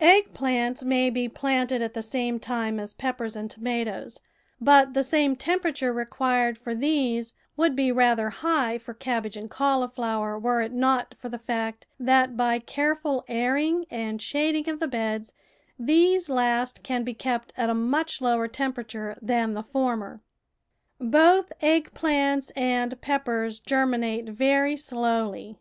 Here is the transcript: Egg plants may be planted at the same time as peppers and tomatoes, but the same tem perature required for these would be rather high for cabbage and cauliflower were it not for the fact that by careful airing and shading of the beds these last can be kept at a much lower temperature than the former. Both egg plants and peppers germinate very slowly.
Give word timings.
Egg 0.00 0.32
plants 0.32 0.82
may 0.82 1.10
be 1.10 1.28
planted 1.28 1.82
at 1.82 1.92
the 1.92 2.00
same 2.00 2.40
time 2.40 2.80
as 2.80 2.94
peppers 2.94 3.36
and 3.36 3.50
tomatoes, 3.50 4.18
but 4.58 4.94
the 4.94 5.02
same 5.02 5.36
tem 5.36 5.60
perature 5.60 5.94
required 5.94 6.56
for 6.56 6.74
these 6.74 7.34
would 7.54 7.76
be 7.76 7.92
rather 7.92 8.30
high 8.30 8.78
for 8.78 8.94
cabbage 8.94 9.36
and 9.36 9.50
cauliflower 9.50 10.38
were 10.38 10.62
it 10.62 10.72
not 10.72 11.14
for 11.18 11.28
the 11.28 11.36
fact 11.38 11.86
that 12.00 12.34
by 12.34 12.58
careful 12.58 13.26
airing 13.28 13.84
and 13.90 14.22
shading 14.22 14.66
of 14.70 14.80
the 14.80 14.88
beds 14.88 15.34
these 15.78 16.30
last 16.30 16.82
can 16.82 17.04
be 17.04 17.12
kept 17.12 17.52
at 17.54 17.68
a 17.68 17.74
much 17.74 18.22
lower 18.22 18.48
temperature 18.48 19.18
than 19.20 19.52
the 19.52 19.62
former. 19.62 20.22
Both 20.98 21.52
egg 21.60 21.92
plants 21.92 22.48
and 22.56 22.98
peppers 23.02 23.60
germinate 23.60 24.30
very 24.30 24.78
slowly. 24.78 25.58